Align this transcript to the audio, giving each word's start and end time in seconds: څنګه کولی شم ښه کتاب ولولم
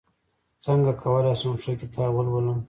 څنګه 0.65 0.91
کولی 1.01 1.33
شم 1.39 1.55
ښه 1.63 1.73
کتاب 1.81 2.11
ولولم 2.15 2.59